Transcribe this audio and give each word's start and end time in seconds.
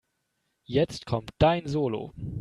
Jetzt 0.63 1.05
kommt 1.05 1.29
dein 1.37 1.67
Solo. 1.67 2.11